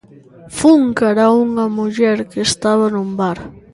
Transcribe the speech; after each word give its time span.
Fun 0.59 0.81
cara 0.99 1.23
a 1.25 1.33
unha 1.45 1.65
muller 1.77 2.17
que 2.31 2.39
estaba 2.49 2.85
nun 2.93 3.09
bar. 3.21 3.39